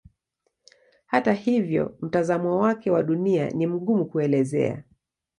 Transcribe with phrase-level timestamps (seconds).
[1.05, 4.83] Hata hivyo mtazamo wake wa Dunia ni mgumu kuelezea.